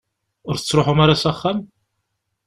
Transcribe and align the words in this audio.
Ur 0.49 0.55
tettruḥum 0.57 0.99
ara 1.03 1.21
s 1.21 1.23
axxam? 1.31 1.59